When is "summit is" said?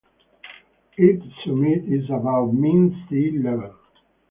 1.45-2.05